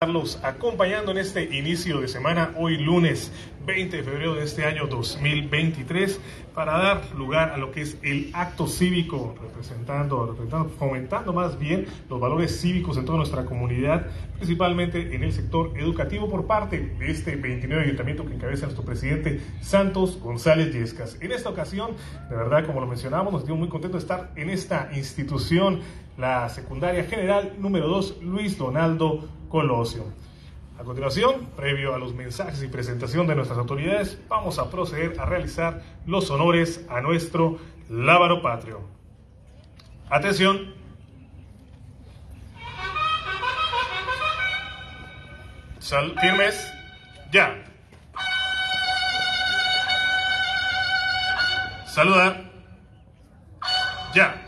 [0.00, 3.32] estarlos acompañando en este inicio de semana, hoy lunes
[3.66, 6.20] 20 de febrero de este año 2023,
[6.54, 11.88] para dar lugar a lo que es el acto cívico, representando, representando, fomentando más bien
[12.08, 14.06] los valores cívicos en toda nuestra comunidad,
[14.36, 19.40] principalmente en el sector educativo por parte de este 29 ayuntamiento que encabeza nuestro presidente
[19.62, 21.18] Santos González Yescas.
[21.20, 21.90] En esta ocasión,
[22.30, 25.80] de verdad, como lo mencionamos, nos sentimos muy contentos de estar en esta institución,
[26.16, 30.04] la secundaria general número 2, Luis Donaldo Colosio.
[30.78, 35.24] A continuación, previo a los mensajes y presentación de nuestras autoridades, vamos a proceder a
[35.24, 37.58] realizar los honores a nuestro
[37.88, 38.80] lábaro patrio.
[40.08, 40.74] Atención.
[45.80, 46.72] Sal firmes.
[47.32, 47.64] Ya.
[51.86, 52.50] Saludar.
[54.14, 54.47] Ya.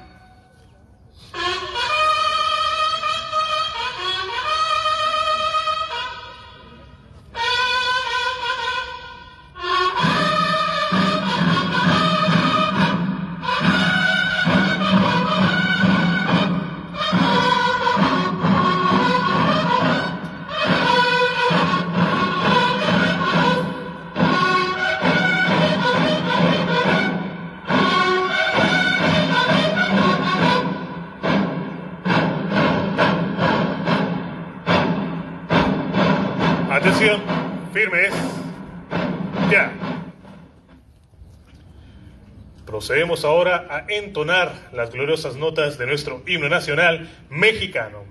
[42.80, 48.09] Procedemos ahora a entonar las gloriosas notas de nuestro himno nacional mexicano.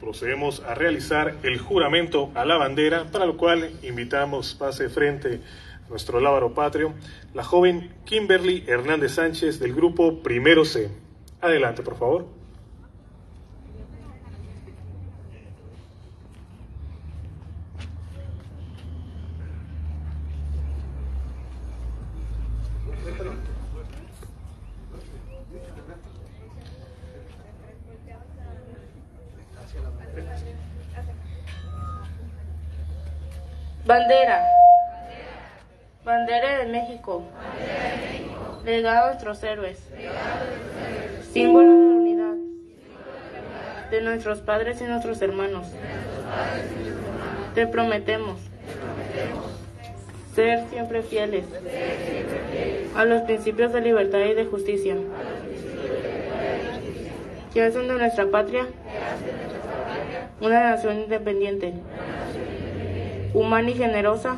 [0.00, 5.40] Procedemos a realizar el juramento a la bandera, para lo cual invitamos pase frente
[5.84, 6.94] a nuestro lábaro patrio,
[7.34, 10.88] la joven Kimberly Hernández Sánchez del grupo Primero C.
[11.40, 12.37] Adelante, por favor.
[33.88, 34.44] Bandera.
[36.04, 37.22] Bandera de México.
[38.62, 39.78] Legado a nuestros héroes.
[41.32, 42.34] Símbolo de unidad.
[43.90, 45.68] De nuestros padres y nuestros hermanos.
[47.54, 48.38] Te prometemos.
[50.34, 51.46] Ser siempre fieles.
[52.94, 54.96] A los principios de libertad y de justicia.
[57.54, 58.66] Que hacen de nuestra patria
[60.42, 61.72] una nación independiente
[63.34, 64.36] humana y generosa,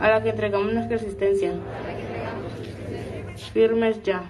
[0.00, 1.52] a la que entregamos nuestra existencia.
[3.52, 4.24] Firmes ya.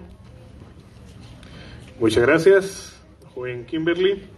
[1.99, 3.03] Muchas gracias,
[3.35, 4.29] joven Kimberly.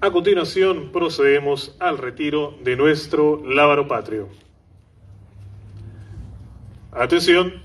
[0.00, 4.28] A continuación, procedemos al retiro de nuestro lábaro patrio.
[6.92, 7.62] Atención.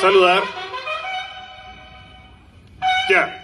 [0.00, 0.42] Saludar.
[3.10, 3.41] Ya.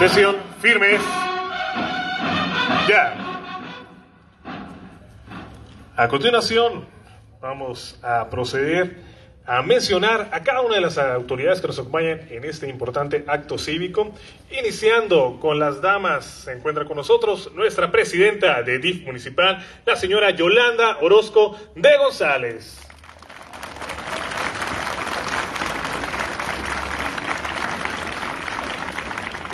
[0.00, 0.98] Atención, firmes.
[2.88, 3.14] Ya.
[5.94, 6.86] A continuación,
[7.38, 8.96] vamos a proceder
[9.44, 13.58] a mencionar a cada una de las autoridades que nos acompañan en este importante acto
[13.58, 14.14] cívico,
[14.58, 16.24] iniciando con las damas.
[16.24, 22.89] Se encuentra con nosotros nuestra presidenta de DIF municipal, la señora Yolanda Orozco de González.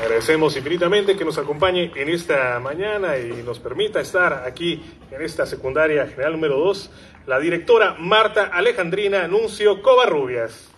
[0.07, 4.81] Agradecemos infinitamente que nos acompañe en esta mañana y nos permita estar aquí
[5.11, 6.91] en esta secundaria general número 2,
[7.27, 10.69] la directora Marta Alejandrina Anuncio Covarrubias.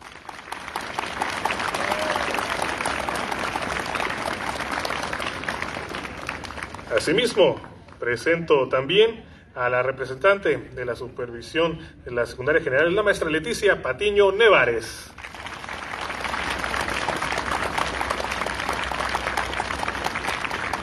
[6.97, 7.61] Asimismo,
[8.01, 13.83] presento también a la representante de la supervisión de la secundaria general, la maestra Leticia
[13.83, 15.13] Patiño Nevares.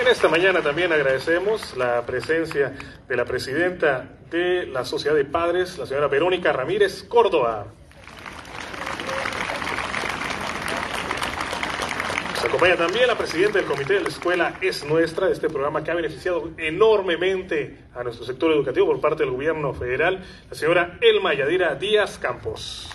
[0.05, 2.73] En esta mañana también agradecemos la presencia
[3.07, 7.65] de la presidenta de la Sociedad de Padres, la señora Verónica Ramírez Córdoba.
[12.35, 15.89] Nos acompaña también la presidenta del Comité de la Escuela Es Nuestra, este programa que
[15.89, 21.33] ha beneficiado enormemente a nuestro sector educativo por parte del gobierno federal, la señora Elma
[21.33, 22.91] Yadira Díaz Campos.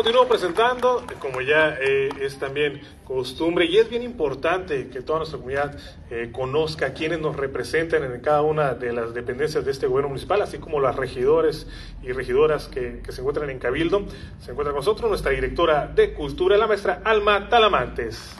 [0.00, 5.36] Continúo presentando, como ya eh, es también costumbre, y es bien importante que toda nuestra
[5.36, 5.78] comunidad
[6.10, 10.40] eh, conozca quiénes nos representan en cada una de las dependencias de este gobierno municipal,
[10.40, 11.66] así como las regidores
[12.02, 14.06] y regidoras que, que se encuentran en Cabildo.
[14.38, 18.34] Se encuentra con nosotros nuestra directora de Cultura, la maestra Alma Talamantes.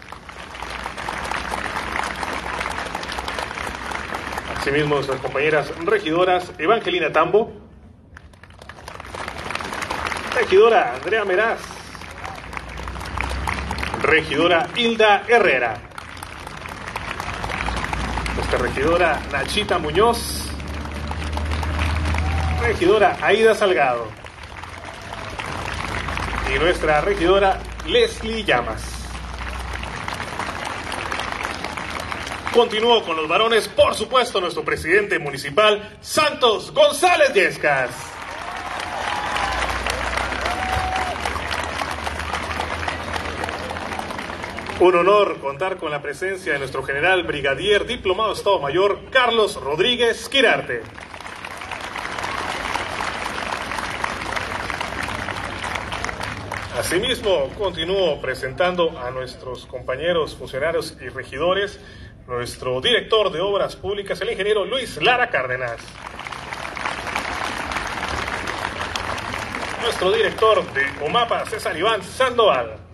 [4.57, 7.70] Asimismo, nuestras compañeras regidoras Evangelina Tambo,
[10.41, 11.61] regidora Andrea Meraz,
[14.01, 15.79] regidora Hilda Herrera,
[18.35, 20.47] nuestra regidora Nachita Muñoz,
[22.63, 24.09] regidora Aida Salgado
[26.55, 28.83] y nuestra regidora Leslie Llamas.
[32.55, 38.20] Continúo con los varones, por supuesto, nuestro presidente municipal, Santos González Yescas.
[44.81, 50.27] Un honor contar con la presencia de nuestro general brigadier diplomado Estado Mayor Carlos Rodríguez
[50.31, 50.81] Quirarte.
[56.79, 61.79] Asimismo, continúo presentando a nuestros compañeros funcionarios y regidores,
[62.27, 65.77] nuestro director de Obras Públicas, el ingeniero Luis Lara Cárdenas.
[69.83, 72.90] Nuestro director de OMAPA, César Iván Sandoval.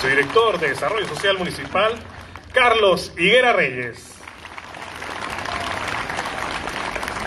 [0.00, 1.92] Nuestro director de Desarrollo Social Municipal,
[2.52, 4.14] Carlos Higuera Reyes.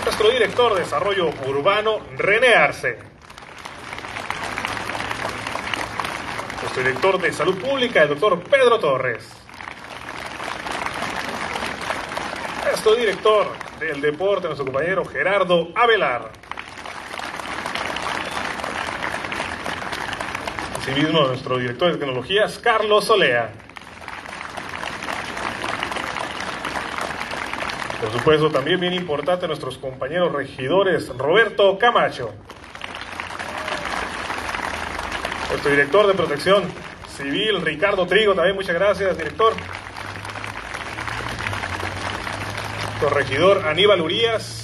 [0.06, 2.98] Nuestro director de Desarrollo Urbano, René Arce.
[6.62, 9.28] Nuestro director de Salud Pública, el doctor Pedro Torres.
[12.68, 13.48] Nuestro director
[13.82, 16.41] del deporte, nuestro compañero Gerardo Avelar.
[20.82, 23.52] Asimismo, nuestro director de tecnologías, Carlos Solea.
[28.02, 32.34] Por supuesto, también bien importante nuestros compañeros regidores, Roberto Camacho.
[35.50, 36.64] Nuestro director de protección
[37.16, 39.54] civil, Ricardo Trigo, también muchas gracias, director.
[42.88, 44.61] Nuestro regidor Aníbal Urias.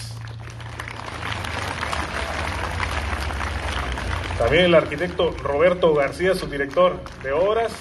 [4.37, 7.71] También el arquitecto Roberto García, su director de obras.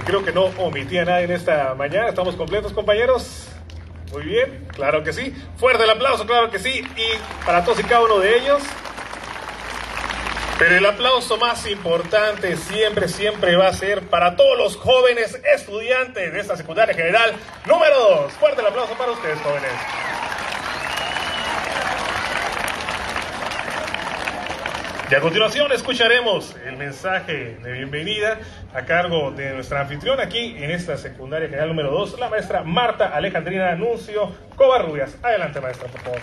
[0.00, 2.08] Y creo que no omití a nadie en esta mañana.
[2.08, 3.48] ¿Estamos completos, compañeros?
[4.12, 5.32] Muy bien, claro que sí.
[5.56, 6.80] Fuerte el aplauso, claro que sí.
[6.96, 8.62] Y para todos y cada uno de ellos.
[10.58, 16.32] Pero el aplauso más importante siempre, siempre va a ser para todos los jóvenes estudiantes
[16.32, 17.32] de esta secundaria general
[17.64, 18.32] número 2.
[18.32, 19.70] Fuerte el aplauso para ustedes, jóvenes.
[25.12, 28.38] Y a continuación escucharemos el mensaje de bienvenida
[28.72, 33.08] a cargo de nuestra anfitriona aquí en esta secundaria general número 2, la maestra Marta
[33.08, 35.18] Alejandrina Anuncio Covarrubias.
[35.22, 36.20] Adelante, maestra, por favor.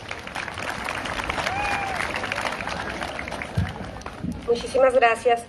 [4.47, 5.45] Muchísimas gracias.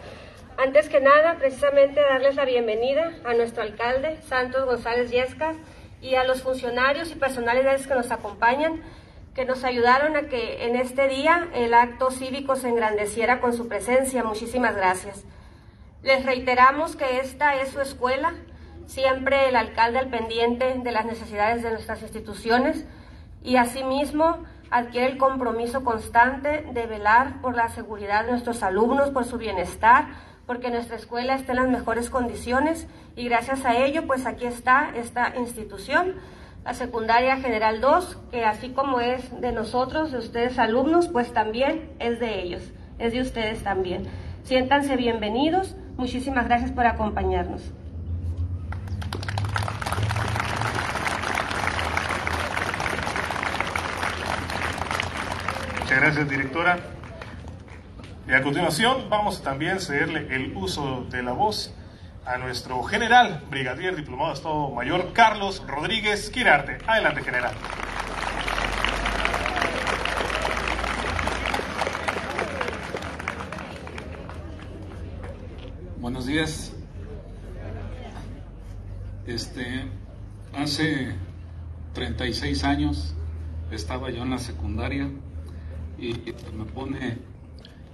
[0.58, 5.56] Antes que nada, precisamente darles la bienvenida a nuestro alcalde, Santos González Yescas,
[6.02, 8.82] y a los funcionarios y personalidades que nos acompañan.
[9.34, 13.68] Que nos ayudaron a que en este día el acto cívico se engrandeciera con su
[13.68, 14.24] presencia.
[14.24, 15.24] Muchísimas gracias.
[16.02, 18.34] Les reiteramos que esta es su escuela,
[18.86, 22.84] siempre el alcalde al pendiente de las necesidades de nuestras instituciones
[23.42, 29.24] y asimismo adquiere el compromiso constante de velar por la seguridad de nuestros alumnos, por
[29.24, 30.08] su bienestar,
[30.46, 34.90] porque nuestra escuela está en las mejores condiciones y gracias a ello, pues aquí está
[34.94, 36.16] esta institución,
[36.64, 41.90] la Secundaria General 2, que así como es de nosotros, de ustedes alumnos, pues también
[41.98, 42.62] es de ellos,
[42.98, 44.06] es de ustedes también.
[44.44, 47.62] Siéntanse bienvenidos, muchísimas gracias por acompañarnos.
[55.80, 56.78] Muchas gracias, directora.
[58.28, 61.74] Y a continuación vamos también a cederle el uso de la voz
[62.30, 66.78] a nuestro general, brigadier diplomado Estado Mayor, Carlos Rodríguez Quirarte.
[66.86, 67.52] Adelante, general.
[75.98, 76.72] Buenos días.
[79.26, 79.86] Este,
[80.52, 81.16] hace
[81.94, 83.12] 36 años
[83.72, 85.10] estaba yo en la secundaria
[85.98, 86.12] y
[86.56, 87.18] me pone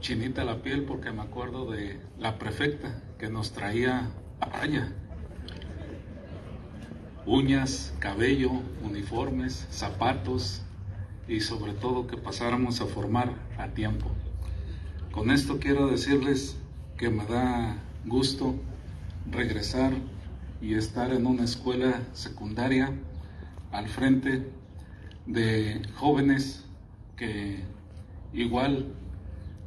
[0.01, 4.93] chinita la piel porque me acuerdo de la prefecta que nos traía a raya.
[7.27, 8.51] Uñas, cabello,
[8.85, 10.63] uniformes, zapatos
[11.29, 14.11] y sobre todo que pasáramos a formar a tiempo.
[15.11, 16.57] Con esto quiero decirles
[16.97, 18.55] que me da gusto
[19.31, 19.93] regresar
[20.61, 22.93] y estar en una escuela secundaria
[23.73, 24.49] al frente
[25.27, 26.65] de jóvenes
[27.17, 27.61] que
[28.33, 28.95] igual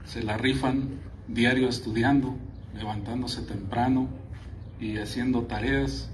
[0.06, 0.90] se la rifan
[1.28, 2.36] diario estudiando,
[2.74, 4.08] levantándose temprano
[4.80, 6.10] y haciendo tareas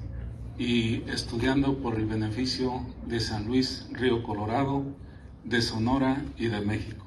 [0.58, 4.84] y estudiando por el beneficio de San Luis, Río Colorado,
[5.44, 7.06] de Sonora y de México.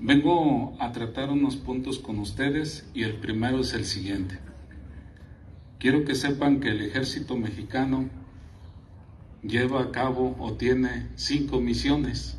[0.00, 4.38] Vengo a tratar unos puntos con ustedes y el primero es el siguiente.
[5.78, 8.08] Quiero que sepan que el ejército mexicano
[9.42, 12.38] lleva a cabo o tiene cinco misiones.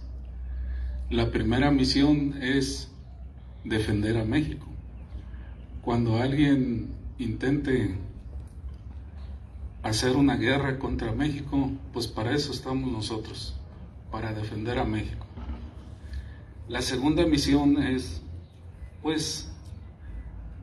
[1.09, 2.89] La primera misión es
[3.63, 4.65] defender a México.
[5.81, 7.95] Cuando alguien intente
[9.83, 13.55] hacer una guerra contra México, pues para eso estamos nosotros,
[14.11, 15.25] para defender a México.
[16.67, 18.21] La segunda misión es,
[19.01, 19.49] pues,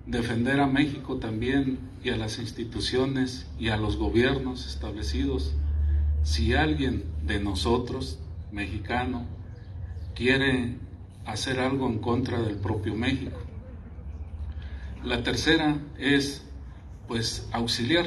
[0.07, 5.55] defender a México también y a las instituciones y a los gobiernos establecidos.
[6.23, 8.19] Si alguien de nosotros,
[8.53, 9.27] mexicano,
[10.15, 10.77] quiere
[11.27, 13.39] hacer algo en contra del propio México.
[15.05, 16.43] La tercera es,
[17.09, 18.07] pues, auxiliar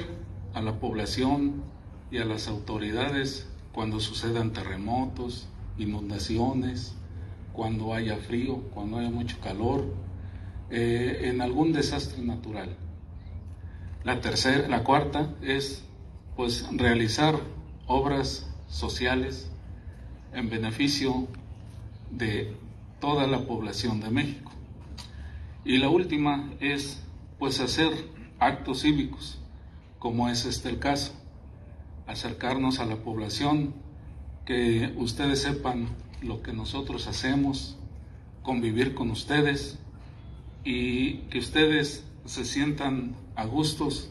[0.53, 1.63] a la población
[2.11, 6.93] y a las autoridades cuando sucedan terremotos, inundaciones,
[7.53, 9.93] cuando haya frío, cuando haya mucho calor,
[10.69, 12.77] eh, en algún desastre natural.
[14.03, 15.83] La tercera, la cuarta es,
[16.35, 17.39] pues, realizar
[17.87, 19.51] obras sociales
[20.33, 21.27] en beneficio
[22.09, 22.55] de
[22.99, 24.51] toda la población de México.
[25.65, 27.01] Y la última es
[27.37, 27.91] pues hacer
[28.41, 29.37] actos cívicos,
[29.99, 31.13] como es este el caso,
[32.07, 33.75] acercarnos a la población,
[34.45, 35.89] que ustedes sepan
[36.23, 37.77] lo que nosotros hacemos,
[38.41, 39.77] convivir con ustedes
[40.65, 44.09] y que ustedes se sientan a gustos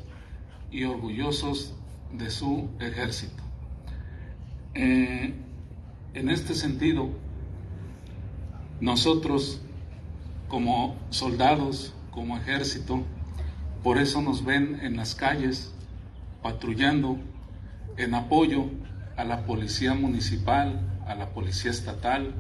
[0.71, 1.75] y orgullosos
[2.13, 3.43] de su ejército.
[4.75, 5.35] Eh,
[6.15, 7.11] en este sentido,
[8.81, 9.61] nosotros,
[10.47, 13.05] como soldados, como ejército,
[13.83, 15.73] por eso nos ven en las calles
[16.43, 17.19] patrullando
[17.97, 18.67] en apoyo
[19.17, 22.35] a la policía municipal, a la policía estatal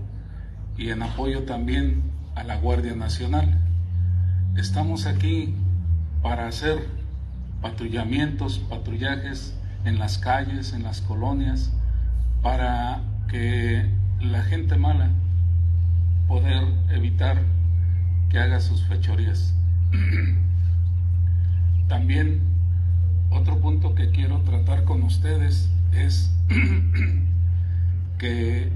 [0.76, 2.02] y en apoyo también
[2.35, 3.59] a la Guardia Nacional.
[4.56, 5.54] Estamos aquí
[6.23, 6.87] para hacer
[7.61, 9.54] patrullamientos, patrullajes
[9.85, 11.73] en las calles, en las colonias,
[12.42, 13.88] para que
[14.20, 15.11] la gente mala
[16.28, 17.42] poder evitar
[18.28, 19.54] que haga sus fechorías.
[21.90, 22.40] También
[23.30, 26.30] otro punto que quiero tratar con ustedes es
[28.18, 28.70] que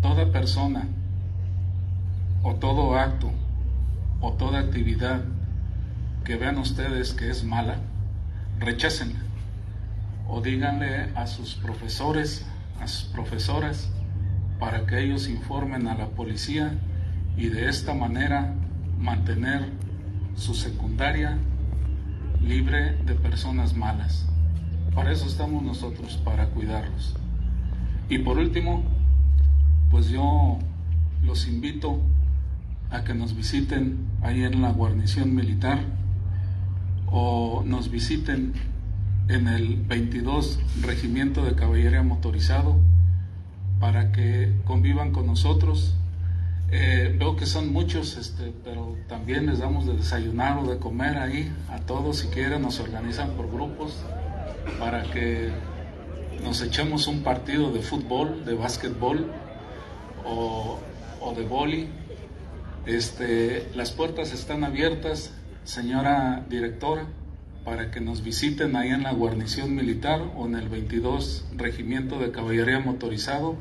[0.00, 0.86] toda persona
[2.44, 3.32] o todo acto
[4.20, 5.24] o toda actividad
[6.22, 7.80] que vean ustedes que es mala,
[8.60, 9.18] rechácenla
[10.28, 12.46] o díganle a sus profesores,
[12.80, 13.90] a sus profesoras,
[14.60, 16.78] para que ellos informen a la policía
[17.36, 18.54] y de esta manera
[19.00, 19.72] mantener
[20.36, 21.38] su secundaria
[22.48, 24.26] libre de personas malas.
[24.94, 27.14] Para eso estamos nosotros, para cuidarlos.
[28.08, 28.82] Y por último,
[29.90, 30.58] pues yo
[31.22, 32.00] los invito
[32.90, 35.80] a que nos visiten ahí en la guarnición militar
[37.06, 38.54] o nos visiten
[39.28, 42.80] en el 22 Regimiento de Caballería Motorizado
[43.78, 45.97] para que convivan con nosotros.
[46.70, 51.16] Eh, veo que son muchos, este, pero también les damos de desayunar o de comer
[51.16, 52.18] ahí a todos.
[52.18, 53.96] Si quieren, nos organizan por grupos
[54.78, 55.50] para que
[56.44, 59.32] nos echemos un partido de fútbol, de básquetbol
[60.24, 60.78] o,
[61.20, 61.88] o de boli.
[62.84, 65.32] Este, las puertas están abiertas,
[65.64, 67.06] señora directora,
[67.64, 72.30] para que nos visiten ahí en la guarnición militar o en el 22 Regimiento de
[72.30, 73.56] Caballería Motorizado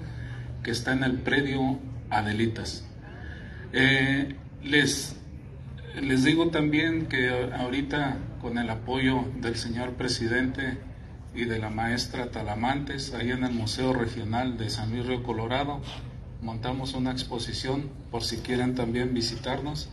[0.64, 2.87] que está en el predio Adelitas.
[3.74, 5.16] Eh, les,
[6.02, 10.78] les digo también que ahorita con el apoyo del señor presidente
[11.36, 15.82] y de la maestra Talamantes, ahí en el Museo Regional de San Luis Río Colorado,
[16.42, 19.90] montamos una exposición por si quieren también visitarnos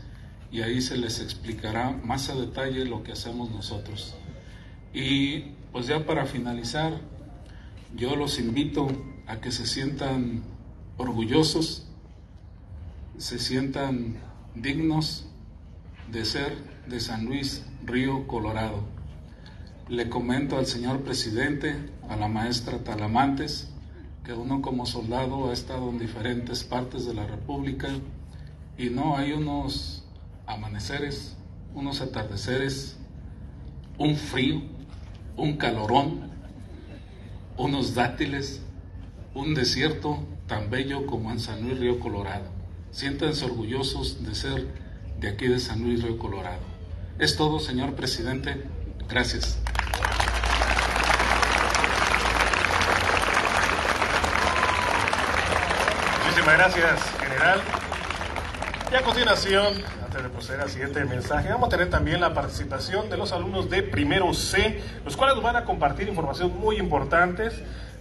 [0.52, 4.14] y ahí se les explicará más a detalle lo que hacemos nosotros.
[4.92, 5.40] Y
[5.72, 7.00] pues ya para finalizar,
[7.96, 8.86] yo los invito
[9.26, 10.42] a que se sientan
[10.96, 11.83] orgullosos,
[13.18, 14.16] se sientan
[14.54, 15.26] dignos
[16.10, 16.56] de ser
[16.88, 18.82] de San Luis Río Colorado.
[19.88, 21.76] Le comento al señor presidente,
[22.08, 23.68] a la maestra Talamantes,
[24.24, 27.88] que uno como soldado ha estado en diferentes partes de la República
[28.76, 30.04] y no hay unos
[30.46, 31.36] amaneceres,
[31.74, 32.96] unos atardeceres,
[33.98, 34.62] un frío,
[35.36, 36.30] un calorón,
[37.56, 38.62] unos dátiles,
[39.34, 42.53] un desierto tan bello como en San Luis Río Colorado.
[42.94, 44.68] Siéntanse orgullosos de ser
[45.18, 46.62] de aquí de San Luis Río Colorado.
[47.18, 48.62] Es todo, señor presidente.
[49.08, 49.58] Gracias.
[56.24, 57.60] Muchísimas gracias, general.
[58.92, 63.10] Y a continuación, antes de proceder al siguiente mensaje, vamos a tener también la participación
[63.10, 67.54] de los alumnos de primero C, los cuales nos van a compartir información muy importantes.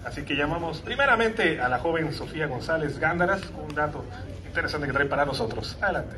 [0.05, 4.05] Así que llamamos primeramente a la joven Sofía González Gándaras con un dato
[4.53, 5.75] interesante que trae para nosotros.
[5.81, 6.17] Adelante.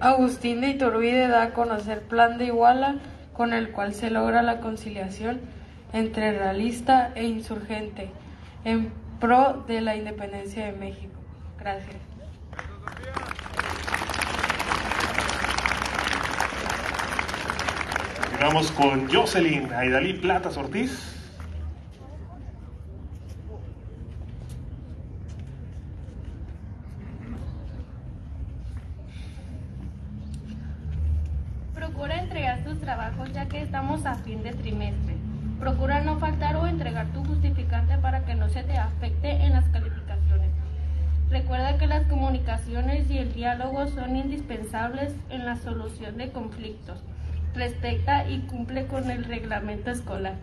[0.00, 2.96] Agustín de Iturbide da a conocer plan de Iguala
[3.32, 5.40] con el cual se logra la conciliación
[5.92, 8.10] entre realista e insurgente
[8.64, 11.14] en pro de la independencia de México.
[11.60, 11.96] Gracias.
[18.30, 21.12] Continuamos con Jocelyn Aidalí Platas Ortiz.
[31.72, 35.14] Procura entregar tus trabajos ya que estamos a fin de trimestre.
[35.62, 39.64] Procura no faltar o entregar tu justificante para que no se te afecte en las
[39.68, 40.50] calificaciones.
[41.30, 46.98] Recuerda que las comunicaciones y el diálogo son indispensables en la solución de conflictos.
[47.54, 50.34] Respecta y cumple con el reglamento escolar.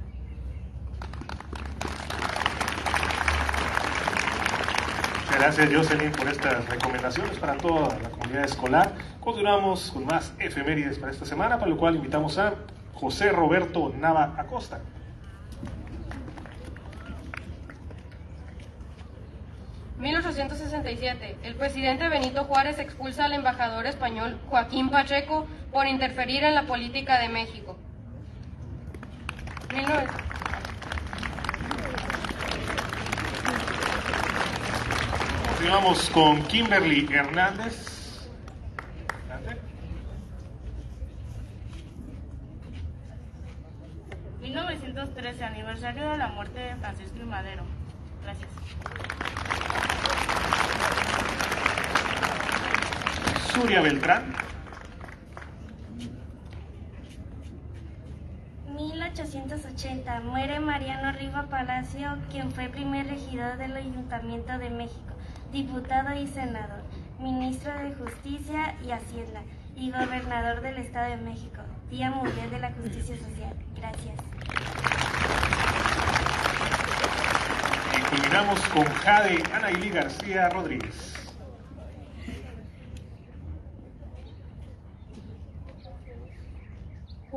[5.38, 8.93] Gracias Jocelyn por estas recomendaciones para toda la comunidad escolar.
[9.19, 12.53] Continuamos con más efemérides para esta semana, para lo cual invitamos a
[12.93, 14.79] José Roberto Nava Acosta.
[19.99, 21.35] ...1867...
[21.43, 25.47] El presidente Benito Juárez expulsa al embajador español Joaquín Pacheco...
[25.71, 27.77] ...por interferir en la política de México.
[29.69, 30.07] 19
[35.59, 38.29] Continuamos con Kimberly Hernández.
[39.29, 39.62] Adelante.
[44.39, 47.25] 1913, aniversario de la muerte de Francisco I.
[47.25, 47.63] Madero.
[48.23, 48.49] Gracias.
[53.69, 54.23] Suria Beltrán.
[58.75, 65.13] 1880 muere Mariano Riva Palacio, quien fue primer regidor del Ayuntamiento de México,
[65.51, 66.82] diputado y senador,
[67.19, 69.43] ministro de Justicia y Hacienda
[69.75, 71.62] y gobernador del Estado de México.
[71.91, 73.53] Día Mundial de la Justicia Social.
[73.75, 74.15] Gracias.
[77.95, 81.18] Y culminamos con Jade Anailí García Rodríguez.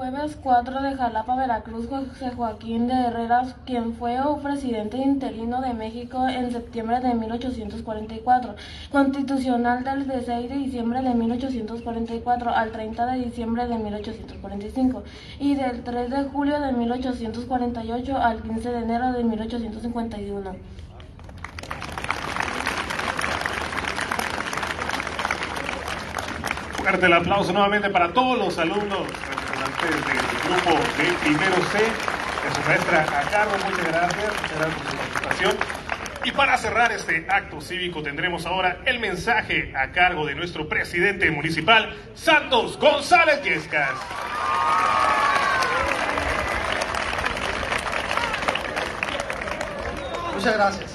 [0.03, 6.27] Jueves 4 de Jalapa, Veracruz, José Joaquín de Herreras, quien fue presidente interino de México
[6.27, 8.57] en septiembre de 1844,
[8.91, 15.05] constitucional del 16 de diciembre de 1844 al 30 de diciembre de 1845
[15.39, 20.57] y del 3 de julio de 1848 al 15 de enero de 1851.
[26.73, 29.07] Fuerte el aplauso nuevamente para todos los alumnos
[29.91, 33.53] del grupo de primero C, de su maestra a cargo.
[33.69, 35.57] Muchas gracias, muchas gracias por su participación.
[36.25, 41.31] Y para cerrar este acto cívico tendremos ahora el mensaje a cargo de nuestro presidente
[41.33, 43.91] municipal, Santos González Yescas.
[50.35, 50.91] Muchas gracias.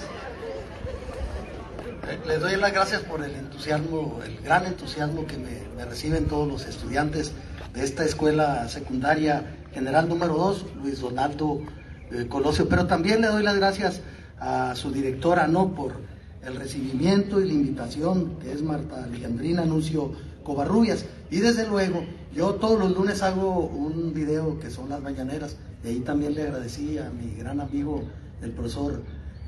[2.07, 6.27] Eh, Les doy las gracias por el entusiasmo, el gran entusiasmo que me, me reciben
[6.27, 7.33] todos los estudiantes
[7.77, 11.61] de esta escuela secundaria general número 2, Luis Donaldo
[12.11, 12.67] eh, Colosio.
[12.67, 14.01] Pero también le doy las gracias
[14.39, 15.75] a su directora, ¿no?
[15.75, 15.93] Por
[16.43, 20.11] el recibimiento y la invitación, que es Marta Alejandrina Anuncio
[20.43, 21.05] Covarrubias.
[21.29, 25.89] Y desde luego, yo todos los lunes hago un video que son las mañaneras, y
[25.89, 28.03] ahí también le agradecí a mi gran amigo,
[28.41, 29.03] el profesor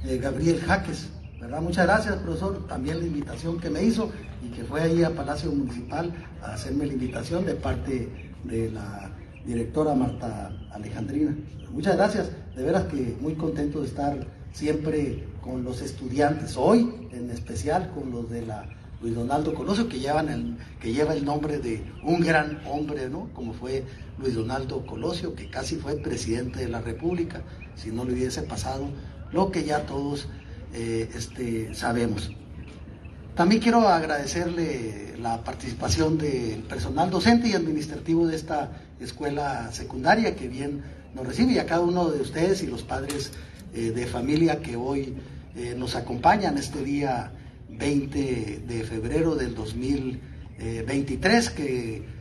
[0.05, 1.07] eh, Gabriel Jaques,
[1.39, 1.61] ¿verdad?
[1.61, 4.11] Muchas gracias, profesor, también la invitación que me hizo
[4.43, 8.09] y que fue ahí a Palacio Municipal a hacerme la invitación de parte
[8.43, 9.11] de la
[9.45, 11.35] directora Marta Alejandrina.
[11.71, 17.29] Muchas gracias, de veras que muy contento de estar siempre con los estudiantes, hoy en
[17.29, 18.65] especial con los de la
[19.01, 23.29] Luis Donaldo Colosio, que, llevan el, que lleva el nombre de un gran hombre, ¿no?
[23.33, 23.85] Como fue
[24.17, 27.41] Luis Donaldo Colosio, que casi fue presidente de la República,
[27.75, 28.89] si no le hubiese pasado
[29.31, 30.27] lo que ya todos
[30.73, 32.31] eh, este, sabemos.
[33.35, 40.47] También quiero agradecerle la participación del personal docente y administrativo de esta escuela secundaria que
[40.47, 40.83] bien
[41.15, 43.31] nos recibe y a cada uno de ustedes y los padres
[43.73, 45.15] eh, de familia que hoy
[45.55, 47.31] eh, nos acompañan este día
[47.69, 52.19] 20 de febrero del 2023 que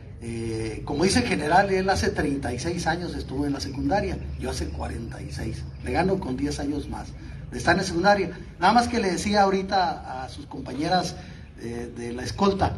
[0.83, 5.63] como dice el general, él hace 36 años estuvo en la secundaria, yo hace 46,
[5.85, 7.07] le gano con 10 años más
[7.51, 8.37] de estar en secundaria.
[8.59, 11.15] Nada más que le decía ahorita a sus compañeras
[11.61, 12.73] eh, de la escolta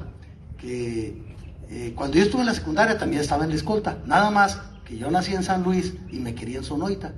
[0.57, 1.31] que
[1.69, 4.97] eh, cuando yo estuve en la secundaria también estaba en la escolta, nada más que
[4.97, 7.13] yo nací en San Luis y me quería en Sonoita.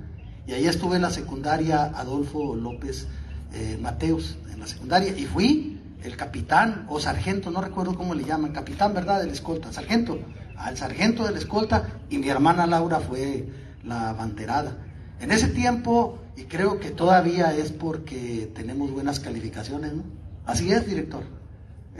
[0.46, 3.06] Y ahí estuve en la secundaria Adolfo López
[3.54, 8.24] eh, Mateos, en la secundaria, y fui el capitán o sargento, no recuerdo cómo le
[8.24, 9.20] llaman, capitán, ¿verdad?
[9.20, 10.18] De la escolta, sargento,
[10.56, 13.48] al sargento de la escolta, y mi hermana Laura fue
[13.84, 14.76] la banderada.
[15.20, 20.02] En ese tiempo, y creo que todavía es porque tenemos buenas calificaciones, ¿no?
[20.44, 21.22] Así es, director.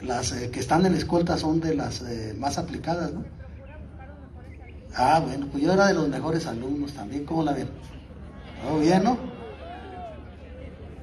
[0.03, 3.25] Las eh, que están en la escolta son de las eh, más aplicadas, ¿no?
[4.97, 7.68] Ah, bueno, pues yo era de los mejores alumnos también, ¿cómo la ven?
[8.62, 9.18] ¿Todo bien, no?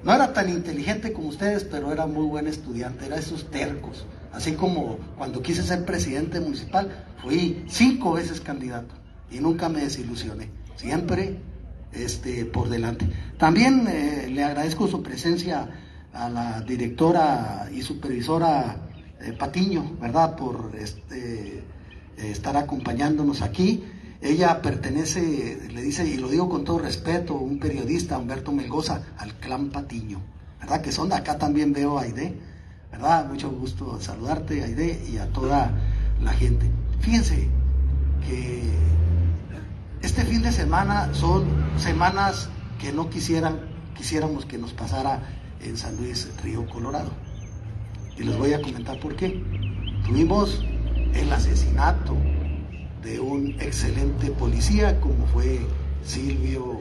[0.04, 4.06] No era tan inteligente como ustedes, pero era muy buen estudiante, era esos tercos.
[4.34, 8.96] Así como cuando quise ser presidente municipal, fui cinco veces candidato
[9.30, 10.50] y nunca me desilusioné.
[10.76, 11.40] Siempre
[11.94, 13.08] este, por delante.
[13.38, 15.70] También eh, le agradezco su presencia
[16.14, 18.78] a la directora y supervisora
[19.22, 20.36] eh, Patiño, ¿verdad?
[20.36, 21.64] Por este, eh,
[22.18, 23.84] estar acompañándonos aquí.
[24.22, 29.34] Ella pertenece, le dice, y lo digo con todo respeto, un periodista, Humberto Melgoza, al
[29.36, 30.22] clan Patiño,
[30.60, 30.82] ¿verdad?
[30.82, 32.38] Que son de acá también veo a Aide,
[32.92, 33.28] ¿verdad?
[33.28, 35.72] Mucho gusto saludarte, Aide, y a toda
[36.22, 36.70] la gente.
[37.00, 37.48] Fíjense
[38.28, 38.62] que
[40.02, 41.46] este fin de semana son
[41.78, 43.60] semanas que no quisieran,
[43.96, 45.22] quisiéramos que nos pasara
[45.62, 47.12] en San Luis Río Colorado.
[48.18, 49.44] Y les voy a comentar por qué.
[50.06, 50.64] Tuvimos
[51.14, 52.16] el asesinato
[53.04, 55.60] de un excelente policía como fue
[56.04, 56.80] Silvio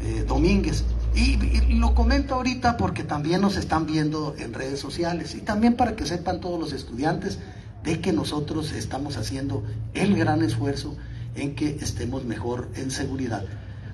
[0.00, 0.84] eh, Domínguez.
[1.14, 5.74] Y, y, lo comento ahorita porque también nos están viendo en redes sociales y también
[5.76, 7.38] para que sepan todos los estudiantes
[7.82, 9.62] de que nosotros estamos haciendo
[9.94, 10.96] el gran esfuerzo
[11.34, 13.44] en que estemos mejor en seguridad.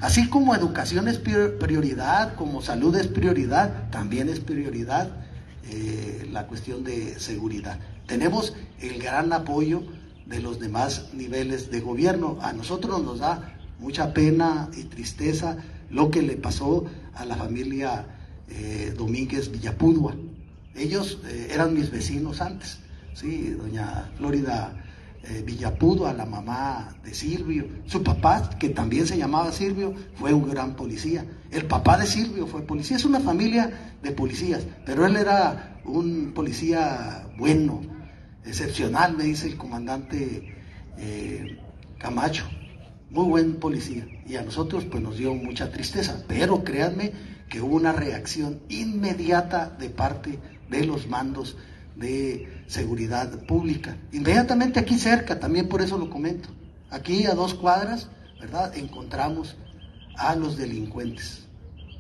[0.01, 5.09] Así como educación es prioridad, como salud es prioridad, también es prioridad
[5.70, 7.79] eh, la cuestión de seguridad.
[8.07, 9.83] Tenemos el gran apoyo
[10.27, 12.38] de los demás niveles de gobierno.
[12.42, 15.57] A nosotros nos da mucha pena y tristeza
[15.90, 18.07] lo que le pasó a la familia
[18.48, 20.14] eh, Domínguez Villapudua.
[20.77, 22.79] Ellos eh, eran mis vecinos antes,
[23.14, 24.72] sí, doña Florida
[25.28, 27.66] eh, Villapudo, a la mamá de Silvio.
[27.86, 31.24] Su papá, que también se llamaba Silvio, fue un gran policía.
[31.50, 32.96] El papá de Silvio fue policía.
[32.96, 37.80] Es una familia de policías, pero él era un policía bueno,
[38.44, 40.54] excepcional, me dice el comandante
[40.96, 41.58] eh,
[41.98, 42.44] Camacho.
[43.10, 47.12] muy buen policía y a nosotros pues nos dio mucha tristeza, pero créanme
[47.48, 50.38] que hubo una reacción inmediata de parte
[50.70, 51.56] de los mandos
[51.98, 53.96] de seguridad pública.
[54.12, 56.48] Inmediatamente aquí cerca, también por eso lo comento,
[56.90, 58.08] aquí a dos cuadras,
[58.40, 58.76] ¿verdad?
[58.76, 59.56] Encontramos
[60.16, 61.44] a los delincuentes.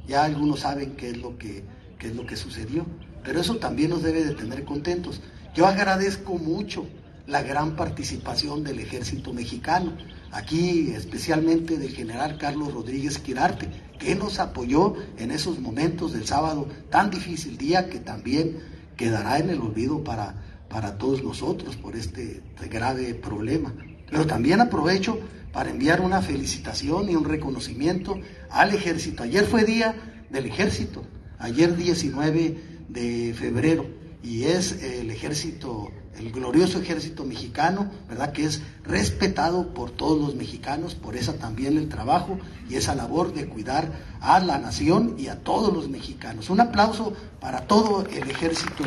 [0.06, 1.64] Ya algunos saben qué es lo que,
[1.98, 2.86] qué es lo que sucedió,
[3.24, 5.20] pero eso también nos debe de tener contentos.
[5.54, 6.86] Yo agradezco mucho
[7.26, 9.96] la gran participación del ejército mexicano,
[10.30, 16.68] aquí especialmente del general Carlos Rodríguez Quirarte, que nos apoyó en esos momentos del sábado
[16.90, 20.34] tan difícil, día que también quedará en el olvido para,
[20.68, 23.72] para todos nosotros por este grave problema.
[24.10, 25.18] Pero también aprovecho
[25.52, 29.22] para enviar una felicitación y un reconocimiento al ejército.
[29.22, 29.94] Ayer fue día
[30.28, 31.04] del ejército,
[31.38, 32.58] ayer 19
[32.88, 33.86] de febrero,
[34.22, 38.32] y es el ejército el glorioso ejército mexicano, ¿verdad?
[38.32, 43.32] Que es respetado por todos los mexicanos, por esa también el trabajo y esa labor
[43.32, 46.50] de cuidar a la nación y a todos los mexicanos.
[46.50, 48.84] Un aplauso para todo el ejército,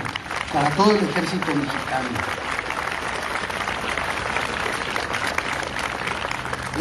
[0.51, 2.09] para todo el ejército mexicano.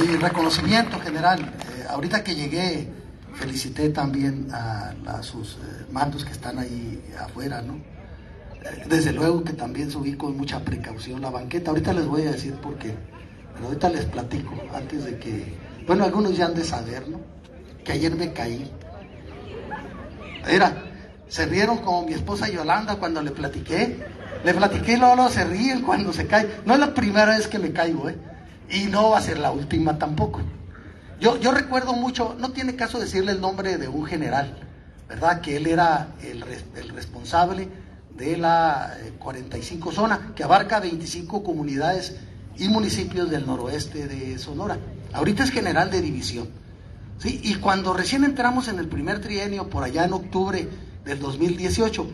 [0.03, 2.89] Y reconocimiento general, eh, ahorita que llegué,
[3.35, 8.00] felicité también a, sus eh, mandos que están ahí afuera, ¿no?
[8.87, 11.71] Desde luego que también subí con mucha precaución la banqueta.
[11.71, 12.95] Ahorita les voy a decir por qué.
[13.55, 15.55] Pero ahorita les platico antes de que.
[15.87, 17.21] Bueno, algunos ya han de saber, ¿no?
[17.85, 18.71] Que ayer me caí.
[20.47, 20.85] Era,
[21.29, 24.05] se rieron como mi esposa Yolanda cuando le platiqué.
[24.45, 26.61] Le platiqué y luego, se ríen cuando se cae.
[26.67, 28.17] No es la primera vez que me caigo, ¿eh?
[28.71, 30.41] Y no va a ser la última tampoco.
[31.19, 34.57] Yo, yo recuerdo mucho, no tiene caso decirle el nombre de un general,
[35.09, 35.41] ¿verdad?
[35.41, 36.43] Que él era el,
[36.77, 37.69] el responsable
[38.21, 42.17] de la 45 eh, zona, que abarca 25 comunidades
[42.59, 44.79] y municipios del noroeste de Sonora.
[45.15, 46.51] Ahorita es general de división.
[47.19, 47.41] ¿sí?
[47.43, 50.69] Y cuando recién entramos en el primer trienio, por allá en octubre
[51.03, 52.07] del 2018,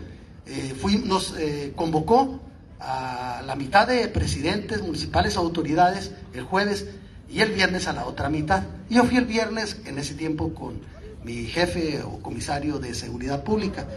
[0.47, 2.41] eh, nos eh, convocó
[2.79, 6.87] a la mitad de presidentes municipales, autoridades, el jueves
[7.29, 8.63] y el viernes a la otra mitad.
[8.89, 10.81] Yo fui el viernes en ese tiempo con
[11.25, 13.89] mi jefe o comisario de seguridad pública.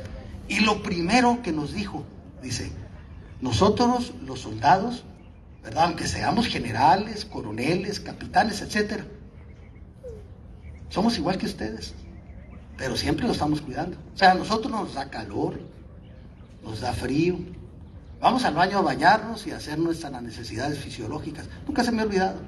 [0.50, 2.04] Y lo primero que nos dijo,
[2.42, 2.72] dice,
[3.40, 5.06] nosotros los soldados,
[5.64, 5.86] ¿verdad?
[5.86, 9.06] Aunque seamos generales, coroneles, capitanes, etcétera,
[10.90, 11.94] somos igual que ustedes,
[12.78, 13.98] pero siempre lo estamos cuidando.
[14.14, 15.62] O sea, a nosotros nos da calor,
[16.64, 17.38] nos da frío,
[18.20, 21.48] vamos al baño a bañarnos y a hacer nuestras necesidades fisiológicas.
[21.68, 22.42] Nunca se me ha olvidado.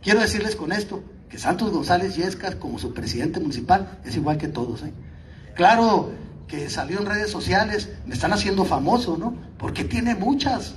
[0.00, 4.48] Quiero decirles con esto que Santos González Yescas, como su presidente municipal, es igual que
[4.48, 4.82] todos.
[4.82, 4.92] ¿eh?
[5.54, 6.12] Claro,
[6.46, 9.34] que salió en redes sociales, me están haciendo famoso, ¿no?
[9.58, 10.74] Porque tiene muchas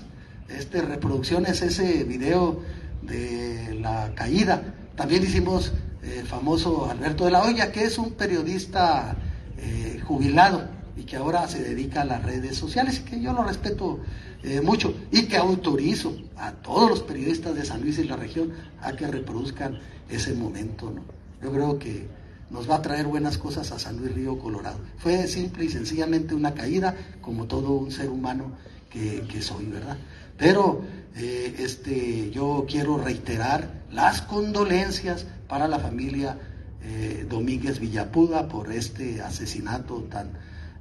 [0.49, 2.61] este, reproducciones ese video
[3.01, 4.61] de la caída.
[4.95, 5.73] También hicimos
[6.03, 9.15] el famoso Alberto de la Hoya, que es un periodista
[9.57, 13.99] eh, jubilado y que ahora se dedica a las redes sociales, que yo lo respeto
[14.43, 18.53] eh, mucho y que autorizo a todos los periodistas de San Luis y la región
[18.81, 21.01] a que reproduzcan ese momento, ¿no?
[21.41, 22.07] Yo creo que
[22.49, 24.79] nos va a traer buenas cosas a San Luis Río Colorado.
[24.97, 28.51] Fue simple y sencillamente una caída, como todo un ser humano
[28.89, 29.97] que, soy, ¿verdad?
[30.37, 30.81] Pero
[31.15, 36.37] eh, este, yo quiero reiterar las condolencias para la familia
[36.81, 40.31] eh, Domínguez Villapuda por este asesinato tan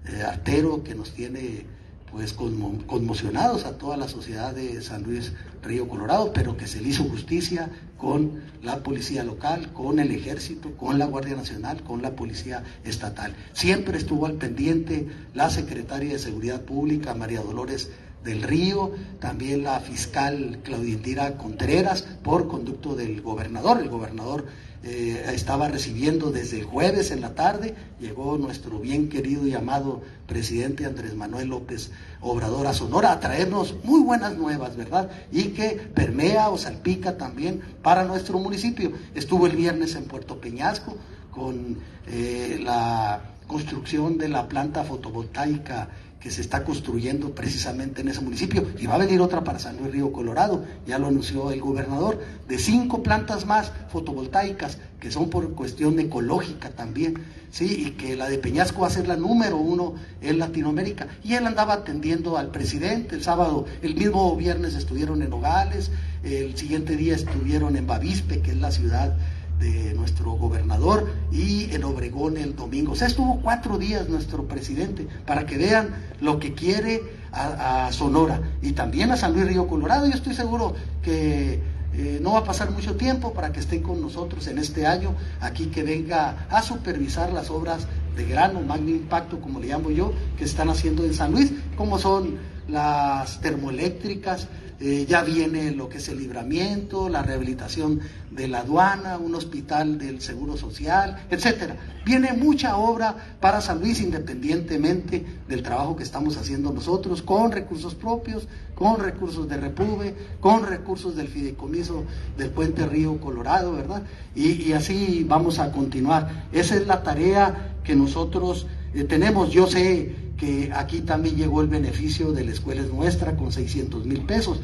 [0.06, 1.66] eh, artero que nos tiene
[2.14, 5.32] pues conmocionados a toda la sociedad de San Luis
[5.64, 10.76] Río Colorado, pero que se le hizo justicia con la policía local, con el ejército,
[10.76, 13.34] con la Guardia Nacional, con la policía estatal.
[13.52, 17.90] Siempre estuvo al pendiente la secretaria de Seguridad Pública, María Dolores
[18.22, 23.80] del Río, también la fiscal Claudia Contreras, por conducto del gobernador.
[23.80, 24.46] El gobernador
[24.86, 30.02] eh, estaba recibiendo desde el jueves en la tarde, llegó nuestro bien querido y amado
[30.26, 35.10] presidente Andrés Manuel López Obrador a Sonora a traernos muy buenas nuevas, ¿verdad?
[35.32, 38.92] Y que permea o salpica también para nuestro municipio.
[39.14, 40.98] Estuvo el viernes en Puerto Peñasco
[41.30, 45.88] con eh, la construcción de la planta fotovoltaica
[46.20, 48.66] que se está construyendo precisamente en ese municipio.
[48.78, 52.18] Y va a venir otra para San Luis Río Colorado, ya lo anunció el gobernador,
[52.48, 57.16] de cinco plantas más fotovoltaicas que son por cuestión ecológica también,
[57.50, 61.08] sí, y que la de Peñasco va a ser la número uno en Latinoamérica.
[61.22, 65.90] Y él andaba atendiendo al presidente, el sábado, el mismo viernes estuvieron en Nogales,
[66.22, 69.14] el siguiente día estuvieron en Bavispe, que es la ciudad
[69.58, 72.92] de nuestro gobernador y en Obregón el domingo.
[72.92, 78.40] O sea, estuvo cuatro días nuestro presidente para que vean lo que quiere a, Sonora
[78.62, 80.06] y también a San Luis Río Colorado.
[80.06, 81.60] Yo estoy seguro que
[81.94, 85.14] eh, no va a pasar mucho tiempo para que esté con nosotros en este año,
[85.40, 87.86] aquí que venga a supervisar las obras
[88.16, 91.52] de gran o magno impacto, como le llamo yo, que están haciendo en San Luis,
[91.76, 92.36] como son
[92.68, 94.48] las termoeléctricas,
[94.86, 99.96] eh, ya viene lo que es el libramiento, la rehabilitación de la aduana, un hospital
[99.96, 101.76] del Seguro Social, etcétera.
[102.04, 107.94] Viene mucha obra para San Luis independientemente del trabajo que estamos haciendo nosotros, con recursos
[107.94, 112.04] propios, con recursos de Repube, con recursos del fideicomiso
[112.36, 114.02] del Puente Río Colorado, ¿verdad?
[114.34, 116.44] Y, así vamos a continuar.
[116.52, 118.66] Esa es la tarea que nosotros
[119.02, 119.50] tenemos.
[119.50, 124.06] Yo sé que aquí también llegó el beneficio de la escuela es nuestra con 600
[124.06, 124.60] mil pesos.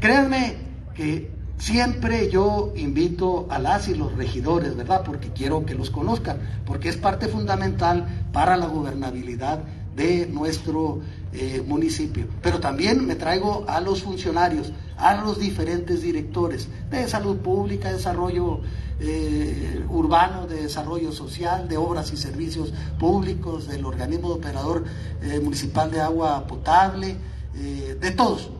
[0.00, 0.54] Créanme
[0.94, 5.02] que siempre yo invito a las y los regidores, ¿verdad?
[5.04, 9.60] Porque quiero que los conozcan, porque es parte fundamental para la gobernabilidad
[9.96, 11.00] de nuestro
[11.36, 12.28] eh, municipio.
[12.42, 18.60] Pero también me traigo a los funcionarios, a los diferentes directores de salud pública, desarrollo
[19.00, 24.84] eh, urbano, de desarrollo social, de obras y servicios públicos, del organismo de operador
[25.22, 27.16] eh, municipal de agua potable,
[27.52, 28.50] de todos.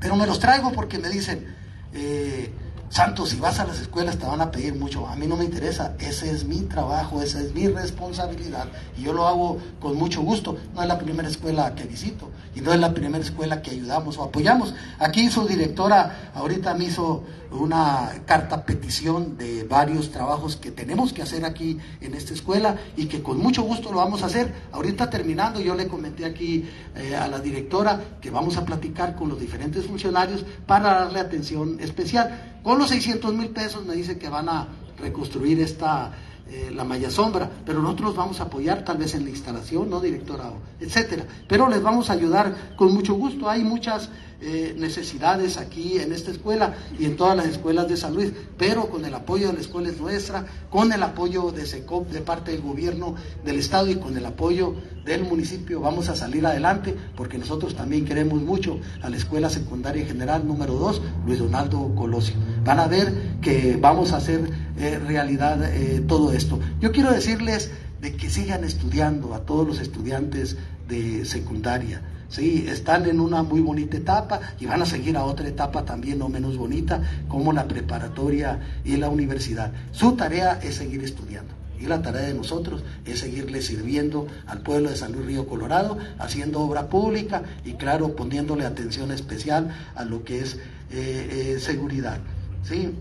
[0.00, 1.54] Pero me los traigo porque me dicen,
[2.94, 5.08] Santos, si vas a las escuelas te van a pedir mucho.
[5.08, 5.96] A mí no me interesa.
[5.98, 8.68] Ese es mi trabajo, esa es mi responsabilidad.
[8.96, 10.56] Y yo lo hago con mucho gusto.
[10.72, 14.16] No es la primera escuela que visito y no es la primera escuela que ayudamos
[14.16, 14.76] o apoyamos.
[15.00, 21.22] Aquí su directora ahorita me hizo una carta petición de varios trabajos que tenemos que
[21.22, 24.54] hacer aquí en esta escuela y que con mucho gusto lo vamos a hacer.
[24.70, 29.28] Ahorita terminando, yo le comenté aquí eh, a la directora que vamos a platicar con
[29.28, 32.53] los diferentes funcionarios para darle atención especial.
[32.64, 34.66] Con los 600 mil pesos me dice que van a
[34.98, 36.10] reconstruir esta
[36.48, 40.00] eh, la malla sombra, pero nosotros vamos a apoyar tal vez en la instalación, ¿no,
[40.00, 40.50] directora?
[40.80, 41.26] Etcétera.
[41.46, 43.50] Pero les vamos a ayudar con mucho gusto.
[43.50, 44.08] Hay muchas
[44.44, 48.90] eh, necesidades aquí en esta escuela y en todas las escuelas de San Luis, pero
[48.90, 52.52] con el apoyo de la escuela es nuestra, con el apoyo de SECOP de parte
[52.52, 57.38] del gobierno del Estado y con el apoyo del municipio vamos a salir adelante porque
[57.38, 62.36] nosotros también queremos mucho a la Escuela Secundaria General número 2, Luis Donaldo Colosio.
[62.64, 66.58] Van a ver que vamos a hacer eh, realidad eh, todo esto.
[66.80, 70.56] Yo quiero decirles de que sigan estudiando a todos los estudiantes
[70.88, 72.02] de secundaria
[72.34, 76.18] Sí, están en una muy bonita etapa y van a seguir a otra etapa también
[76.18, 79.70] no menos bonita, como la preparatoria y la universidad.
[79.92, 81.54] Su tarea es seguir estudiando.
[81.78, 85.96] Y la tarea de nosotros es seguirle sirviendo al pueblo de San Luis Río Colorado,
[86.18, 90.54] haciendo obra pública y claro, poniéndole atención especial a lo que es
[90.90, 92.18] eh, eh, seguridad.
[92.64, 92.94] ¿sí?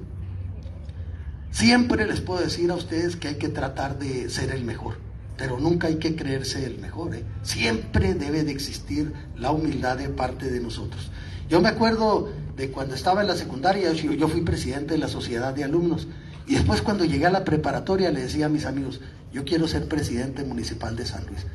[1.54, 4.98] Siempre les puedo decir a ustedes que hay que tratar de ser el mejor
[5.38, 7.16] pero nunca hay que creerse el mejor.
[7.16, 7.24] ¿eh?
[7.42, 11.12] Siempre debe de existir la humildad de parte de nosotros.
[11.50, 15.54] Yo me acuerdo de cuando estaba en la secundaria, yo fui presidente de la sociedad
[15.54, 16.08] de alumnos,
[16.48, 19.88] y después cuando llegué a la preparatoria le decía a mis amigos, yo quiero ser
[19.88, 21.46] presidente municipal de San Luis.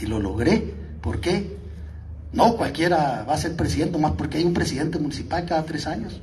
[0.00, 0.74] Y lo logré.
[1.00, 1.56] ¿Por qué?
[2.32, 6.20] No cualquiera va a ser presidente, más porque hay un presidente municipal cada tres años.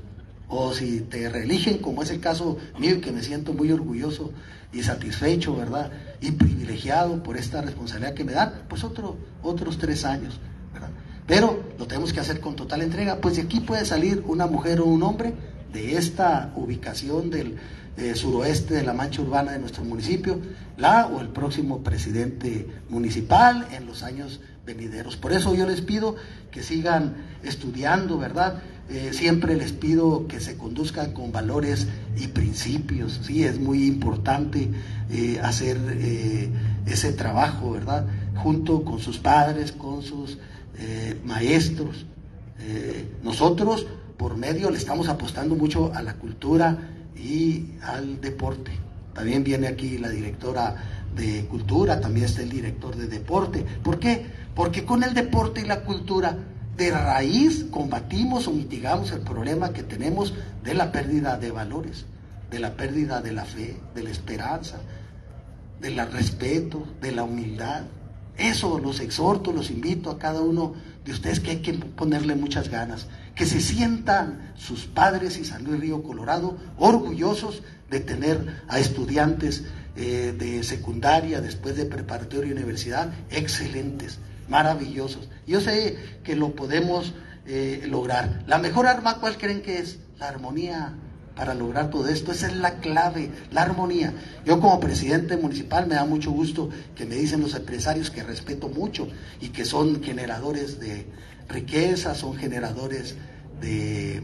[0.56, 4.32] O si te reeligen, como es el caso mío, que me siento muy orgulloso
[4.72, 5.92] y satisfecho, ¿verdad?
[6.22, 10.40] Y privilegiado por esta responsabilidad que me dan, pues otro, otros tres años,
[10.72, 10.92] ¿verdad?
[11.26, 14.80] Pero lo tenemos que hacer con total entrega, pues de aquí puede salir una mujer
[14.80, 15.34] o un hombre
[15.74, 17.58] de esta ubicación del
[17.96, 20.40] eh, suroeste de la mancha urbana de nuestro municipio,
[20.78, 25.16] la o el próximo presidente municipal en los años venideros.
[25.16, 26.16] Por eso yo les pido
[26.50, 28.64] que sigan estudiando, ¿verdad?
[28.90, 34.72] Eh, siempre les pido que se conduzcan con valores y principios, sí, es muy importante
[35.12, 35.78] eh, hacer
[36.88, 38.08] ese trabajo, ¿verdad?
[38.34, 40.40] Junto con sus padres, con sus
[41.24, 42.08] maestros.
[43.24, 43.86] nosotros,
[44.18, 48.72] por medio, le estamos apostando mucho a la cultura y al deporte.
[49.14, 50.76] También viene aquí la directora
[51.16, 53.66] de cultura, también está el director de deporte.
[53.84, 54.26] ¿Por qué?
[54.56, 56.38] Porque con el deporte y la cultura
[56.78, 60.34] de raíz combatimos o mitigamos el problema que tenemos
[60.64, 62.06] de la pérdida de valores,
[62.50, 64.80] de la pérdida de la fe, de la esperanza,
[65.80, 67.84] del respeto, de la humildad.
[68.38, 70.74] Eso los exhorto, los invito a cada uno
[71.06, 75.64] de ustedes que hay que ponerle muchas ganas, que se sientan sus padres y San
[75.64, 79.64] Luis Río Colorado orgullosos de tener a estudiantes
[79.96, 85.30] eh, de secundaria, después de preparatoria y universidad, excelentes maravillosos.
[85.48, 87.14] Yo sé que lo podemos
[87.46, 88.44] eh, lograr.
[88.48, 90.00] La mejor arma, ¿cuál creen que es?
[90.20, 90.94] La armonía
[91.36, 92.32] para lograr todo esto.
[92.32, 94.14] Esa es la clave, la armonía.
[94.46, 98.70] Yo como presidente municipal me da mucho gusto que me dicen los empresarios que respeto
[98.70, 99.08] mucho
[99.42, 101.06] y que son generadores de
[101.50, 103.16] riqueza, son generadores
[103.62, 104.18] de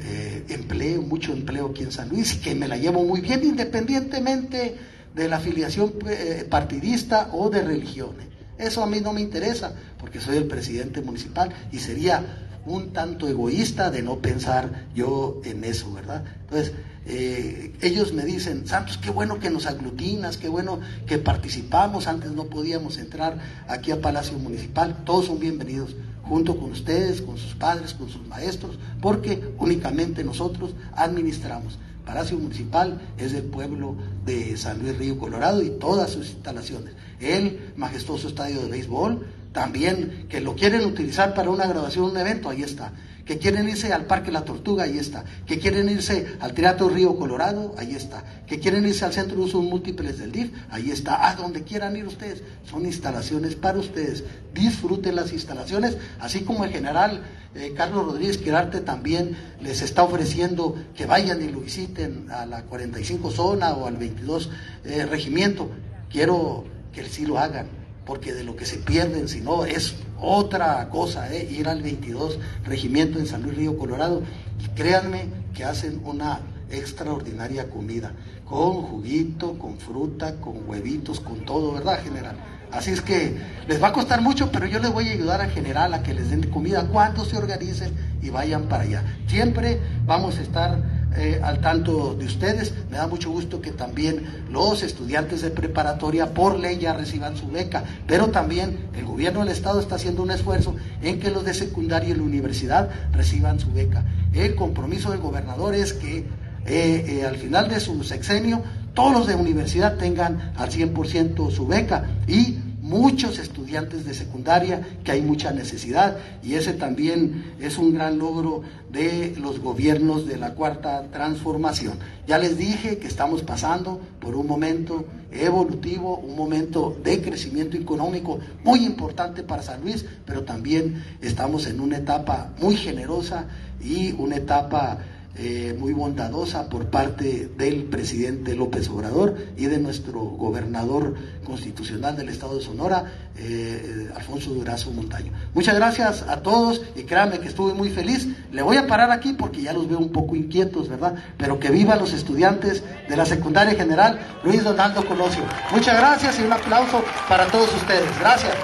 [0.00, 3.44] eh, empleo, mucho empleo aquí en San Luis y que me la llevo muy bien
[3.44, 4.76] independientemente
[5.14, 8.26] de la afiliación eh, partidista o de religiones.
[8.58, 13.28] Eso a mí no me interesa porque soy el presidente municipal y sería un tanto
[13.28, 16.24] egoísta de no pensar yo en eso, ¿verdad?
[16.42, 16.72] Entonces,
[17.06, 22.32] eh, ellos me dicen, Santos, qué bueno que nos aglutinas, qué bueno que participamos, antes
[22.32, 23.38] no podíamos entrar
[23.68, 28.26] aquí a Palacio Municipal, todos son bienvenidos, junto con ustedes, con sus padres, con sus
[28.26, 31.78] maestros, porque únicamente nosotros administramos.
[32.06, 36.94] Palacio Municipal es del pueblo de San Luis Río Colorado y todas sus instalaciones.
[37.20, 42.50] El majestuoso estadio de béisbol, también que lo quieren utilizar para una graduación, un evento,
[42.50, 42.92] ahí está.
[43.24, 45.24] Que quieren irse al Parque La Tortuga, ahí está.
[45.46, 48.24] Que quieren irse al Teatro Río Colorado, ahí está.
[48.48, 51.30] Que quieren irse al Centro de Usos Múltiples del DIF, ahí está.
[51.30, 52.42] A donde quieran ir ustedes.
[52.68, 54.24] Son instalaciones para ustedes.
[54.52, 57.22] Disfruten las instalaciones, así como el general
[57.54, 62.64] eh, Carlos Rodríguez Quirarte también les está ofreciendo que vayan y lo visiten a la
[62.64, 64.50] 45 zona o al 22
[64.84, 65.70] eh, regimiento.
[66.10, 70.88] Quiero que sí lo hagan porque de lo que se pierden, si no, es otra
[70.90, 71.48] cosa, ¿eh?
[71.50, 74.22] ir al 22 Regimiento en San Luis Río Colorado.
[74.62, 76.40] Y créanme que hacen una
[76.70, 78.12] extraordinaria comida,
[78.44, 82.36] con juguito, con fruta, con huevitos, con todo, ¿verdad, general?
[82.72, 83.36] Así es que
[83.68, 86.12] les va a costar mucho, pero yo les voy a ayudar al general a que
[86.12, 89.04] les den comida cuando se organicen y vayan para allá.
[89.28, 90.82] Siempre vamos a estar
[91.16, 92.74] eh, al tanto de ustedes.
[92.90, 97.48] Me da mucho gusto que también los estudiantes de preparatoria por ley ya reciban su
[97.48, 101.54] beca, pero también el gobierno del estado está haciendo un esfuerzo en que los de
[101.54, 104.04] secundaria y la universidad reciban su beca.
[104.32, 106.24] El compromiso del gobernador es que eh,
[106.66, 108.62] eh, al final de su sexenio
[108.94, 112.58] todos los de universidad tengan al 100% su beca y
[112.94, 118.62] muchos estudiantes de secundaria, que hay mucha necesidad, y ese también es un gran logro
[118.92, 121.94] de los gobiernos de la cuarta transformación.
[122.28, 128.38] Ya les dije que estamos pasando por un momento evolutivo, un momento de crecimiento económico
[128.62, 133.46] muy importante para San Luis, pero también estamos en una etapa muy generosa
[133.82, 134.98] y una etapa
[135.36, 142.28] eh, muy bondadosa por parte del presidente López Obrador y de nuestro gobernador constitucional del
[142.28, 145.32] estado de Sonora, eh, Alfonso Durazo Montaño.
[145.52, 148.28] Muchas gracias a todos y créanme que estuve muy feliz.
[148.52, 151.16] Le voy a parar aquí porque ya los veo un poco inquietos, ¿verdad?
[151.36, 155.42] Pero que vivan los estudiantes de la secundaria general Luis Donaldo Colosio.
[155.72, 158.08] Muchas gracias y un aplauso para todos ustedes.
[158.20, 158.54] Gracias.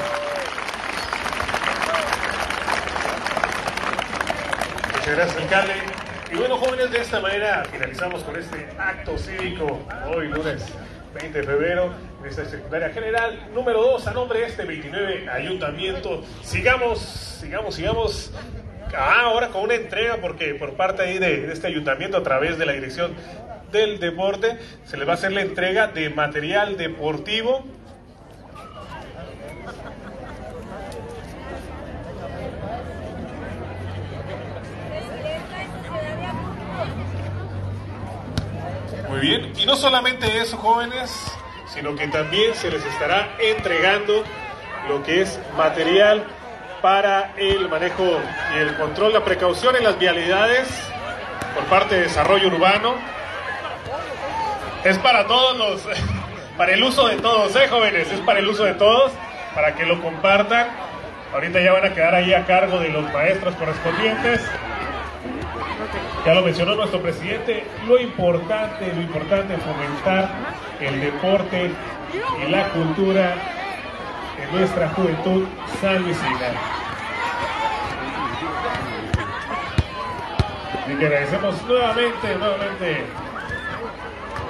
[4.94, 5.89] Muchas gracias, alcalde.
[6.32, 10.64] Y bueno, jóvenes, de esta manera finalizamos con este acto cívico hoy, lunes
[11.12, 16.22] 20 de febrero, en esta secundaria general número 2, a nombre de este 29 ayuntamiento.
[16.42, 18.32] Sigamos, sigamos, sigamos.
[18.96, 22.72] Ah, ahora con una entrega, porque por parte de este ayuntamiento, a través de la
[22.72, 23.12] dirección
[23.72, 27.64] del deporte, se les va a hacer la entrega de material deportivo
[39.20, 41.10] Bien, y no solamente eso, jóvenes,
[41.66, 44.24] sino que también se les estará entregando
[44.88, 46.24] lo que es material
[46.80, 48.18] para el manejo
[48.54, 50.68] y el control, la precaución en las vialidades
[51.54, 52.94] por parte de desarrollo urbano.
[54.84, 55.86] Es para todos los,
[56.56, 58.10] para el uso de todos, ¿eh, jóvenes?
[58.10, 59.12] Es para el uso de todos,
[59.54, 60.68] para que lo compartan.
[61.34, 64.40] Ahorita ya van a quedar ahí a cargo de los maestros correspondientes.
[66.24, 70.28] Ya lo mencionó nuestro presidente, lo importante, lo importante es fomentar
[70.78, 71.70] el deporte
[72.46, 73.34] y la cultura
[74.38, 75.46] en nuestra juventud
[75.80, 76.52] salvicina.
[80.88, 83.06] Y que agradecemos nuevamente, nuevamente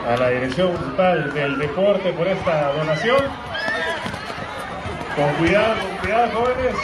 [0.09, 3.21] a la Dirección Municipal del Deporte por esta donación.
[5.15, 6.75] Con cuidado, con cuidado, jóvenes.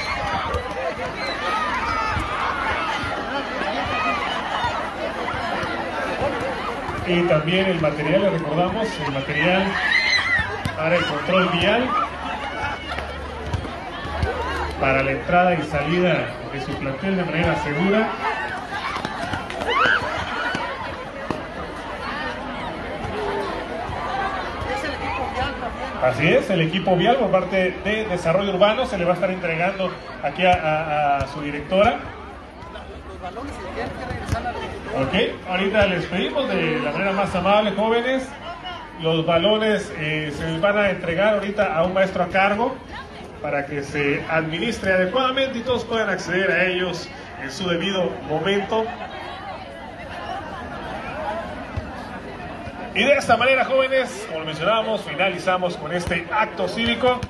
[7.07, 9.63] Y también el material, le recordamos, el material
[10.77, 11.89] para el control vial,
[14.81, 18.09] para la entrada y salida de su plantel de manera segura.
[26.03, 29.31] Así es, el equipo vial por parte de Desarrollo Urbano se le va a estar
[29.31, 29.91] entregando
[30.23, 31.99] aquí a, a- a su directora.
[34.99, 35.13] Ok,
[35.47, 38.27] ahorita les pedimos de la manera más amable, jóvenes.
[39.03, 42.75] Los balones eh, se van a entregar ahorita a un maestro a cargo
[43.43, 47.11] para que se administre adecuadamente y todos puedan acceder a ellos
[47.43, 48.87] en su debido momento.
[52.95, 57.21] Y de esta manera, jóvenes, como mencionábamos, finalizamos con este acto cívico.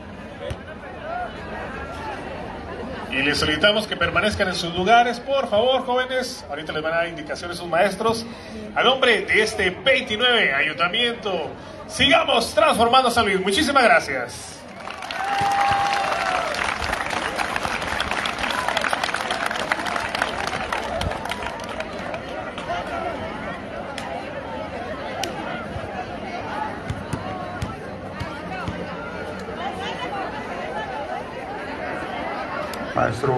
[3.17, 6.45] Y les solicitamos que permanezcan en sus lugares, por favor, jóvenes.
[6.51, 8.27] Ahorita les van a dar indicaciones sus maestros.
[8.75, 11.51] A nombre de este 29 Ayuntamiento,
[11.89, 13.41] sigamos transformando San Luis.
[13.41, 14.61] Muchísimas gracias.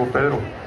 [0.07, 0.58] Pedro.